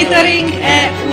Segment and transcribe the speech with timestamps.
[0.00, 1.10] Monitoring EU.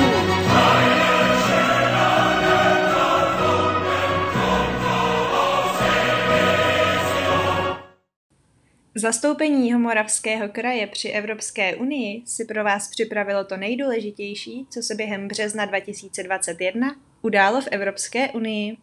[8.95, 15.27] Zastoupení Jihomoravského kraje při Evropské unii si pro vás připravilo to nejdůležitější, co se během
[15.27, 18.77] března 2021 událo v Evropské unii.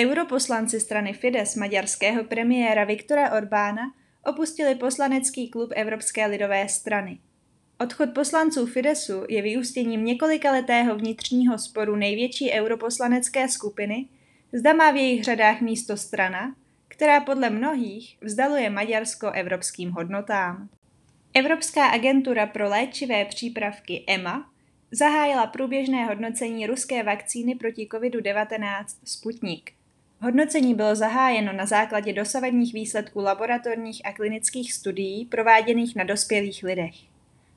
[0.00, 3.82] Europoslanci strany Fides maďarského premiéra Viktora Orbána
[4.24, 7.18] opustili poslanecký klub Evropské lidové strany.
[7.80, 14.06] Odchod poslanců Fidesu je vyústěním několikaletého vnitřního sporu největší europoslanecké skupiny,
[14.52, 16.54] zda má v jejich řadách místo strana,
[16.88, 20.68] která podle mnohých vzdaluje Maďarsko evropským hodnotám.
[21.34, 24.50] Evropská agentura pro léčivé přípravky EMA
[24.90, 29.79] zahájila průběžné hodnocení ruské vakcíny proti COVID-19 Sputnik.
[30.22, 36.94] Hodnocení bylo zahájeno na základě dosavadních výsledků laboratorních a klinických studií prováděných na dospělých lidech.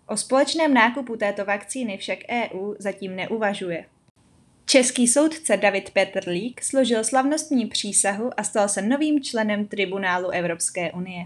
[0.07, 3.85] O společném nákupu této vakcíny však EU zatím neuvažuje.
[4.65, 11.25] Český soudce David Petrlík složil slavnostní přísahu a stal se novým členem tribunálu Evropské unie.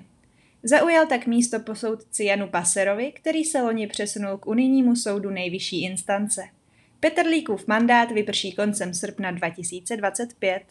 [0.63, 5.83] Zaujal tak místo po soudci Janu Paserovi, který se loni přesunul k unijnímu soudu nejvyšší
[5.83, 6.41] instance.
[6.99, 10.61] Petrlíkův mandát vyprší koncem srpna 2025.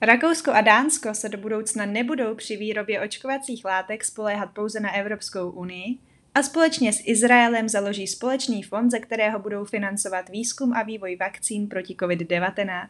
[0.00, 5.50] Rakousko a Dánsko se do budoucna nebudou při výrobě očkovacích látek spoléhat pouze na Evropskou
[5.50, 5.98] unii,
[6.34, 11.68] a společně s Izraelem založí společný fond, ze kterého budou financovat výzkum a vývoj vakcín
[11.68, 12.88] proti COVID-19.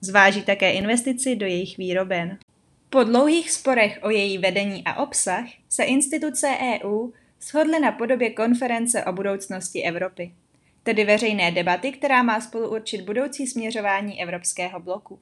[0.00, 2.38] Zváží také investici do jejich výroben.
[2.90, 6.48] Po dlouhých sporech o její vedení a obsah se instituce
[6.84, 7.10] EU
[7.40, 10.34] shodly na podobě konference o budoucnosti Evropy,
[10.82, 15.18] tedy veřejné debaty, která má spolu určit budoucí směřování evropského bloku.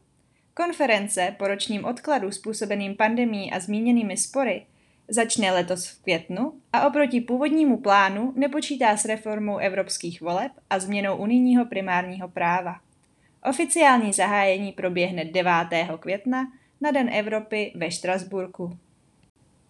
[0.58, 4.66] Konference po ročním odkladu způsobeným pandemí a zmíněnými spory
[5.08, 11.16] Začne letos v květnu a oproti původnímu plánu nepočítá s reformou evropských voleb a změnou
[11.16, 12.80] unijního primárního práva.
[13.50, 15.52] Oficiální zahájení proběhne 9.
[16.00, 18.78] května na Den Evropy ve Štrasburku.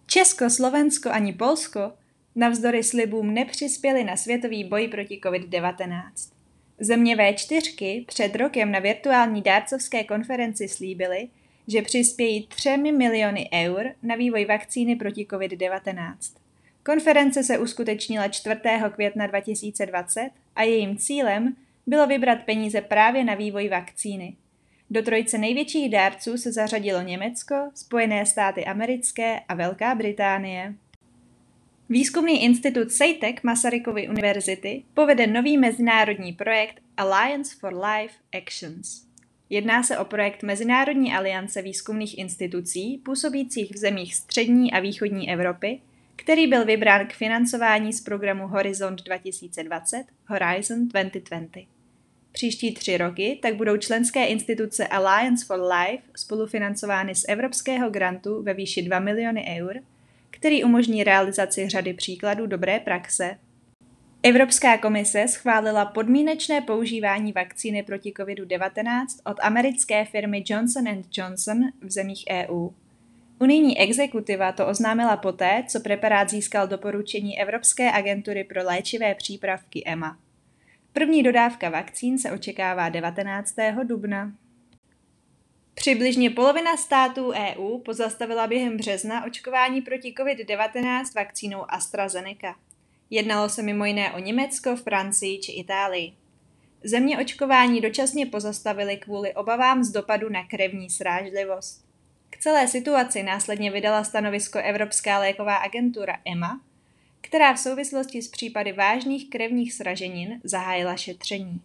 [0.05, 1.91] Česko, Slovensko ani Polsko
[2.35, 6.38] navzdory slibům nepřispěli na světový boj proti COVID-19.
[6.79, 11.27] Země V4 před rokem na virtuální dárcovské konferenci slíbily,
[11.67, 16.13] že přispějí 3 miliony eur na vývoj vakcíny proti COVID-19.
[16.85, 18.55] Konference se uskutečnila 4.
[18.91, 21.55] května 2020 a jejím cílem
[21.87, 24.35] bylo vybrat peníze právě na vývoj vakcíny.
[24.89, 30.73] Do trojice největších dárců se zařadilo Německo, Spojené státy americké a Velká Británie.
[31.91, 39.05] Výzkumný institut Sejtek Masarykovy univerzity povede nový mezinárodní projekt Alliance for Life Actions.
[39.49, 45.79] Jedná se o projekt Mezinárodní aliance výzkumných institucí působících v zemích střední a východní Evropy,
[46.15, 51.65] který byl vybrán k financování z programu Horizont 2020 Horizon 2020.
[52.31, 58.53] Příští tři roky tak budou členské instituce Alliance for Life spolufinancovány z evropského grantu ve
[58.53, 59.79] výši 2 miliony eur,
[60.29, 63.37] který umožní realizaci řady příkladů dobré praxe
[64.23, 72.25] Evropská komise schválila podmínečné používání vakcíny proti COVID-19 od americké firmy Johnson Johnson v zemích
[72.31, 72.69] EU.
[73.39, 80.17] Unijní exekutiva to oznámila poté, co preparát získal doporučení Evropské agentury pro léčivé přípravky EMA.
[80.93, 83.55] První dodávka vakcín se očekává 19.
[83.83, 84.31] dubna.
[85.73, 92.55] Přibližně polovina států EU pozastavila během března očkování proti COVID-19 vakcínou AstraZeneca.
[93.09, 96.13] Jednalo se mimo jiné o Německo, Francii či Itálii.
[96.83, 101.85] Země očkování dočasně pozastavily kvůli obavám z dopadu na krevní srážlivost.
[102.29, 106.61] K celé situaci následně vydala stanovisko Evropská léková agentura EMA,
[107.21, 111.61] která v souvislosti s případy vážných krevních sraženin zahájila šetření.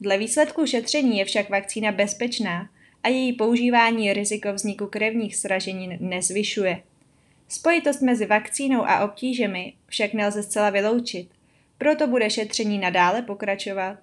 [0.00, 2.70] Dle výsledků šetření je však vakcína bezpečná
[3.08, 6.82] a její používání riziko vzniku krevních sraženin nezvyšuje.
[7.48, 11.28] Spojitost mezi vakcínou a obtížemi však nelze zcela vyloučit,
[11.78, 13.98] proto bude šetření nadále pokračovat.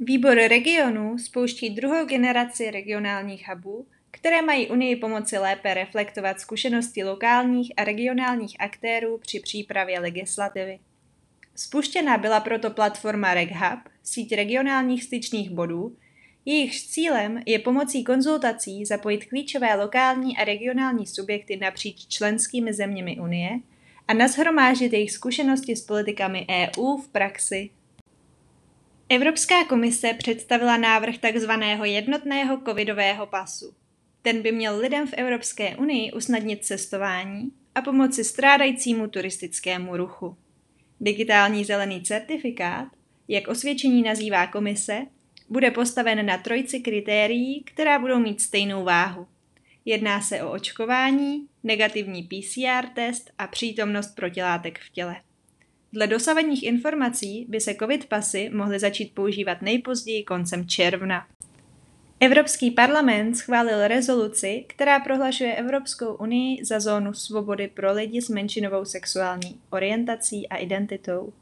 [0.00, 7.72] Výbor regionů spouští druhou generaci regionálních hubů, které mají Unii pomoci lépe reflektovat zkušenosti lokálních
[7.76, 10.78] a regionálních aktérů při přípravě legislativy.
[11.56, 15.96] Spuštěna byla proto platforma RegHub, síť regionálních styčných bodů,
[16.44, 23.50] Jejichž cílem je pomocí konzultací zapojit klíčové lokální a regionální subjekty napříč členskými zeměmi Unie
[24.08, 27.70] a nashromážit jejich zkušenosti s politikami EU v praxi.
[29.08, 31.50] Evropská komise představila návrh tzv.
[31.82, 33.74] jednotného covidového pasu.
[34.22, 40.36] Ten by měl lidem v Evropské unii usnadnit cestování a pomoci strádajícímu turistickému ruchu.
[41.00, 42.88] Digitální zelený certifikát,
[43.28, 45.06] jak osvědčení nazývá komise,
[45.52, 49.26] bude postaven na trojci kritérií, která budou mít stejnou váhu.
[49.84, 55.16] Jedná se o očkování, negativní PCR test a přítomnost protilátek v těle.
[55.92, 61.26] Dle dosavadních informací by se COVID pasy mohly začít používat nejpozději koncem června.
[62.20, 68.84] Evropský parlament schválil rezoluci, která prohlašuje Evropskou unii za zónu svobody pro lidi s menšinovou
[68.84, 71.32] sexuální orientací a identitou.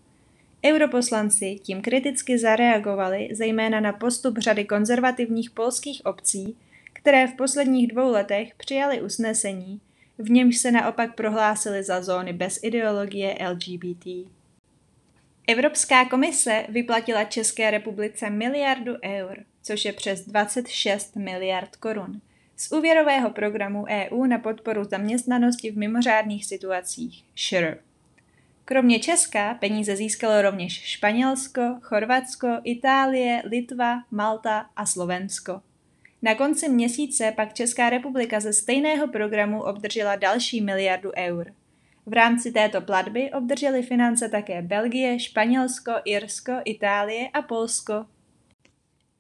[0.67, 6.57] Europoslanci tím kriticky zareagovali zejména na postup řady konzervativních polských obcí,
[6.93, 9.81] které v posledních dvou letech přijali usnesení,
[10.19, 14.07] v němž se naopak prohlásili za zóny bez ideologie LGBT.
[15.49, 22.21] Evropská komise vyplatila České republice miliardu eur, což je přes 26 miliard korun,
[22.57, 27.79] z úvěrového programu EU na podporu zaměstnanosti v mimořádných situacích SURE.
[28.73, 35.63] Kromě Česka peníze získalo rovněž Španělsko, Chorvatsko, Itálie, Litva, Malta a Slovensko.
[36.23, 41.53] Na konci měsíce pak Česká republika ze stejného programu obdržela další miliardu eur.
[42.07, 48.07] V rámci této platby obdrželi finance také Belgie, Španělsko, Irsko, Itálie a Polsko.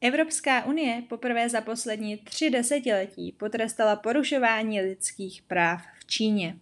[0.00, 6.56] Evropská unie poprvé za poslední tři desetiletí potrestala porušování lidských práv v Číně.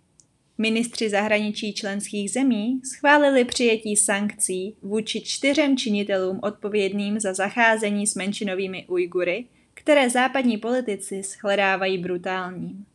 [0.61, 8.87] Ministři zahraničí členských zemí schválili přijetí sankcí vůči čtyřem činitelům odpovědným za zacházení s menšinovými
[8.89, 12.87] Ujgury, které západní politici shledávají brutálním.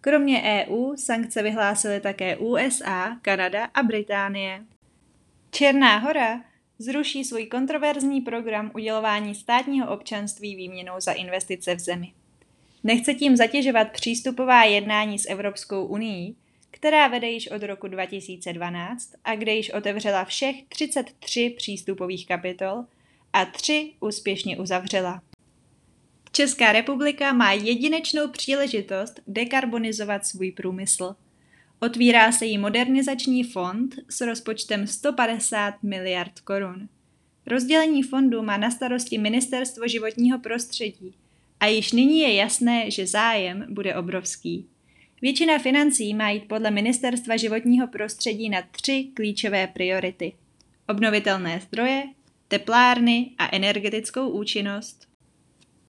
[0.00, 4.64] Kromě EU sankce vyhlásily také USA, Kanada a Británie.
[5.50, 6.40] Černá hora
[6.78, 12.12] zruší svůj kontroverzní program udělování státního občanství výměnou za investice v zemi.
[12.84, 16.34] Nechce tím zatěžovat přístupová jednání s Evropskou unii,
[16.70, 22.84] která vede již od roku 2012 a kde již otevřela všech 33 přístupových kapitol
[23.32, 25.22] a tři úspěšně uzavřela.
[26.32, 31.14] Česká republika má jedinečnou příležitost dekarbonizovat svůj průmysl.
[31.80, 36.88] Otvírá se jí modernizační fond s rozpočtem 150 miliard korun.
[37.46, 41.14] Rozdělení fondu má na starosti Ministerstvo životního prostředí
[41.60, 44.66] a již nyní je jasné, že zájem bude obrovský.
[45.22, 50.32] Většina financí má jít podle Ministerstva životního prostředí na tři klíčové priority.
[50.88, 52.02] Obnovitelné zdroje,
[52.48, 55.08] teplárny a energetickou účinnost.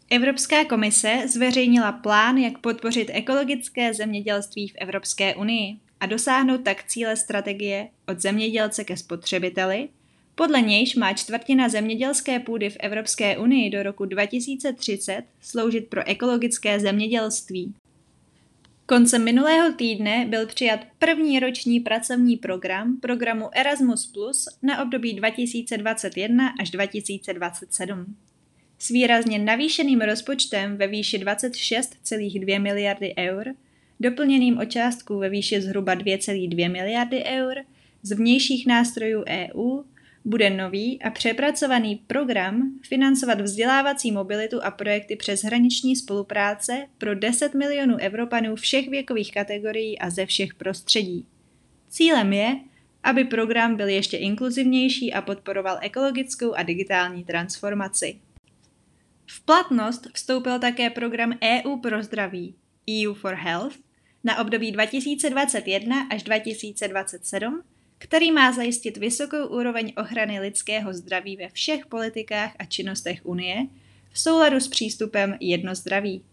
[0.09, 7.15] Evropská komise zveřejnila plán, jak podpořit ekologické zemědělství v Evropské unii a dosáhnout tak cíle
[7.15, 9.89] strategie od zemědělce ke spotřebiteli,
[10.35, 16.79] podle nějž má čtvrtina zemědělské půdy v Evropské unii do roku 2030 sloužit pro ekologické
[16.79, 17.73] zemědělství.
[18.89, 26.53] Koncem minulého týdne byl přijat první roční pracovní program programu Erasmus Plus na období 2021
[26.59, 28.15] až 2027.
[28.79, 33.45] S výrazně navýšeným rozpočtem ve výši 26,2 miliardy eur,
[33.99, 37.55] doplněným o částku ve výši zhruba 2,2 miliardy eur,
[38.01, 39.81] z vnějších nástrojů EU
[40.29, 47.97] bude nový a přepracovaný program financovat vzdělávací mobilitu a projekty přeshraniční spolupráce pro 10 milionů
[47.97, 51.27] Evropanů všech věkových kategorií a ze všech prostředí.
[51.87, 52.59] Cílem je,
[53.03, 58.19] aby program byl ještě inkluzivnější a podporoval ekologickou a digitální transformaci.
[59.25, 62.55] V platnost vstoupil také program EU pro zdraví
[62.89, 63.75] EU for Health
[64.23, 67.63] na období 2021 až 2027,
[67.99, 73.67] který má zajistit vysokou úroveň ochrany lidského zdraví ve všech politikách a činnostech Unie
[74.11, 76.23] v souladu s přístupem Jedno zdraví.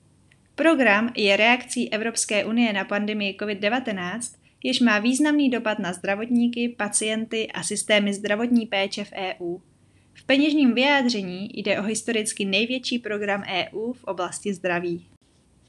[0.54, 7.48] Program je reakcí Evropské unie na pandemii COVID-19, jež má významný dopad na zdravotníky, pacienty
[7.54, 9.58] a systémy zdravotní péče v EU.
[10.14, 15.06] V peněžním vyjádření jde o historicky největší program EU v oblasti zdraví.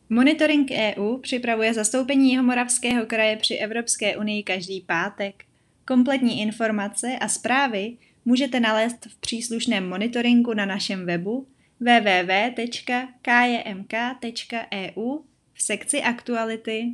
[0.10, 5.44] Monitoring EU připravuje zastoupení Jihomoravského kraje při Evropské unii každý pátek.
[5.88, 11.48] Kompletní informace a zprávy můžete nalézt v příslušném monitoringu na našem webu
[11.80, 12.56] www.kjmk.eu
[15.54, 16.94] v sekci aktuality